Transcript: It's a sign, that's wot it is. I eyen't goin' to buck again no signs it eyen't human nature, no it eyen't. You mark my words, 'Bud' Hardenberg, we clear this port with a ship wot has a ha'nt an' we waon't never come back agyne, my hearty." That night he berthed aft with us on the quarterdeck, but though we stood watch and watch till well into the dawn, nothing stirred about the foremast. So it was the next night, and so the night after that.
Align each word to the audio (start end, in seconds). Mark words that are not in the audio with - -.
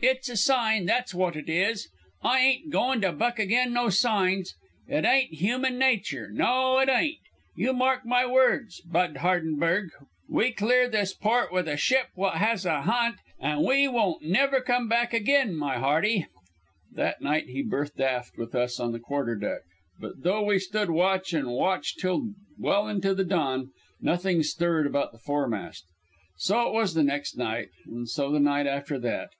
It's 0.00 0.28
a 0.28 0.36
sign, 0.36 0.84
that's 0.84 1.14
wot 1.14 1.34
it 1.34 1.48
is. 1.48 1.88
I 2.22 2.40
eyen't 2.40 2.68
goin' 2.70 3.00
to 3.00 3.10
buck 3.10 3.38
again 3.38 3.72
no 3.72 3.88
signs 3.88 4.54
it 4.86 5.06
eyen't 5.06 5.32
human 5.32 5.78
nature, 5.78 6.28
no 6.30 6.78
it 6.80 6.90
eyen't. 6.90 7.16
You 7.56 7.72
mark 7.72 8.04
my 8.04 8.26
words, 8.26 8.82
'Bud' 8.82 9.16
Hardenberg, 9.16 9.88
we 10.28 10.52
clear 10.52 10.90
this 10.90 11.14
port 11.14 11.54
with 11.54 11.66
a 11.68 11.78
ship 11.78 12.08
wot 12.14 12.36
has 12.36 12.66
a 12.66 12.82
ha'nt 12.82 13.16
an' 13.40 13.64
we 13.64 13.88
waon't 13.88 14.20
never 14.20 14.60
come 14.60 14.90
back 14.90 15.14
agyne, 15.14 15.56
my 15.56 15.78
hearty." 15.78 16.26
That 16.92 17.22
night 17.22 17.46
he 17.48 17.62
berthed 17.62 17.98
aft 17.98 18.36
with 18.36 18.54
us 18.54 18.78
on 18.78 18.92
the 18.92 19.00
quarterdeck, 19.00 19.62
but 19.98 20.22
though 20.22 20.42
we 20.42 20.58
stood 20.58 20.90
watch 20.90 21.32
and 21.32 21.48
watch 21.50 21.96
till 21.96 22.28
well 22.58 22.88
into 22.88 23.14
the 23.14 23.24
dawn, 23.24 23.70
nothing 24.02 24.42
stirred 24.42 24.86
about 24.86 25.12
the 25.12 25.18
foremast. 25.18 25.86
So 26.36 26.68
it 26.68 26.74
was 26.74 26.92
the 26.92 27.02
next 27.02 27.38
night, 27.38 27.68
and 27.86 28.06
so 28.06 28.30
the 28.30 28.38
night 28.38 28.66
after 28.66 28.98
that. 28.98 29.30